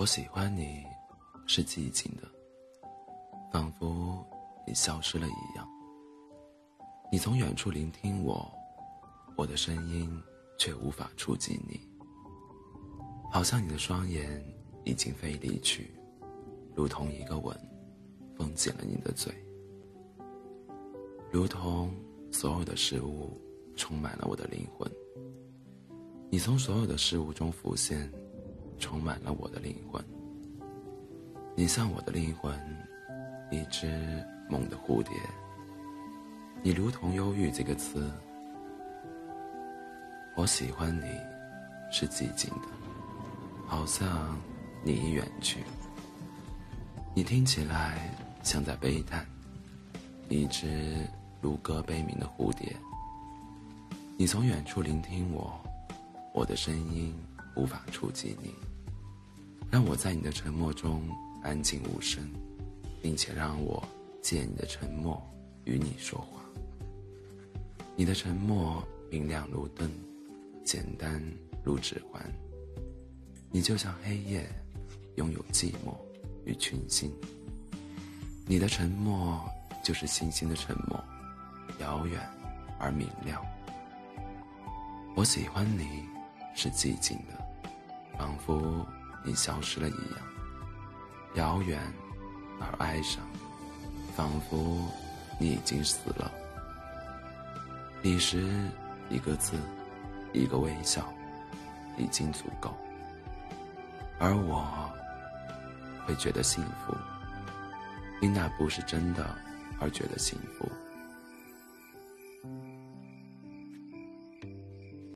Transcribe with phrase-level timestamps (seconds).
[0.00, 0.82] 我喜欢你，
[1.46, 2.22] 是寂静的，
[3.52, 4.26] 仿佛
[4.66, 5.68] 你消失了一样。
[7.12, 8.50] 你从远处聆听我，
[9.36, 10.10] 我的声音
[10.58, 11.78] 却无法触及你。
[13.30, 14.42] 好像你的双眼
[14.84, 15.92] 已经飞离去，
[16.74, 17.54] 如同一个吻，
[18.34, 19.30] 封紧了你的嘴。
[21.30, 21.94] 如同
[22.32, 23.38] 所有的事物
[23.76, 24.90] 充满了我的灵魂。
[26.30, 28.10] 你从所有的事物中浮现。
[28.80, 30.02] 充满了我的灵魂，
[31.54, 32.58] 你像我的灵魂，
[33.50, 33.86] 一只
[34.48, 35.12] 梦的蝴蝶。
[36.62, 38.10] 你如同忧郁这个词，
[40.34, 41.06] 我喜欢你，
[41.92, 42.68] 是寂静的，
[43.66, 44.36] 好像
[44.82, 45.62] 你已远去。
[47.14, 48.10] 你听起来
[48.42, 49.26] 像在悲叹，
[50.28, 51.06] 一只
[51.40, 52.74] 如歌悲鸣的蝴蝶。
[54.16, 55.60] 你从远处聆听我，
[56.34, 57.14] 我的声音
[57.56, 58.54] 无法触及你。
[59.70, 61.08] 让我在你的沉默中
[61.42, 62.28] 安静无声，
[63.00, 63.80] 并且让我
[64.20, 65.22] 借你的沉默
[65.64, 66.42] 与你说话。
[67.94, 69.88] 你的沉默明亮如灯，
[70.64, 71.22] 简单
[71.62, 72.20] 如指环。
[73.52, 74.48] 你就像黑夜，
[75.14, 75.94] 拥有寂寞
[76.44, 77.12] 与群星。
[78.46, 79.40] 你的沉默
[79.84, 81.02] 就是星星的沉默，
[81.78, 82.20] 遥远
[82.76, 83.40] 而明亮。
[85.14, 86.04] 我喜欢你，
[86.56, 87.68] 是寂静的，
[88.18, 88.84] 仿佛。
[89.22, 90.20] 你消失了一样，
[91.34, 91.80] 遥远
[92.58, 93.22] 而哀伤，
[94.16, 94.88] 仿佛
[95.38, 96.30] 你已经死了。
[98.02, 98.48] 彼时，
[99.10, 99.56] 一个字，
[100.32, 101.12] 一个微笑，
[101.96, 102.74] 已经足够。
[104.18, 104.66] 而我
[106.06, 106.96] 会觉得幸福，
[108.20, 109.34] 因那不是真的
[109.78, 110.70] 而觉得幸福。